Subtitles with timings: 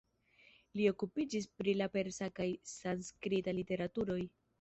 [0.79, 4.19] Li okupiĝis pri la persa kaj sanskrita literaturoj.